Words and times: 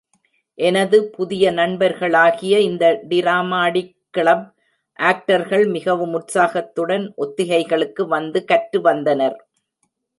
எனது 0.57 0.97
புதிய 1.09 1.51
நண்பர்களாகிய 1.51 2.53
இந்த 2.59 2.85
டிராமாடிக் 3.09 3.93
கிளப் 4.09 4.47
ஆக்டர்கள் 4.99 5.65
மிகவும் 5.67 6.13
உற்சாகத்துடன் 6.13 7.05
ஒத்திகைகளுக்கு 7.15 8.05
வந்து 8.07 8.41
கற்று 8.45 8.81
வந்தனர். 8.81 9.37